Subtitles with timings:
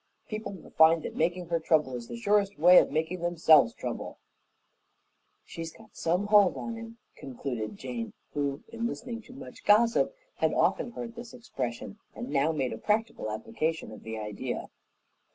[0.27, 4.17] People will find that making her trouble is the surest way of making themselves trouble."
[5.45, 10.55] "She's got some hold on 'im," concluded Jane, who, in listening to much gossip, had
[10.55, 14.71] often heard this expression, and now made a practical application of the idea.